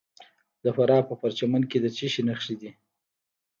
د 0.63 0.65
فراه 0.75 1.07
په 1.09 1.13
پرچمن 1.21 1.63
کې 1.69 1.77
د 1.81 1.85
څه 1.97 2.05
شي 2.13 2.21
نښې 2.27 2.55
دي؟ 2.61 2.71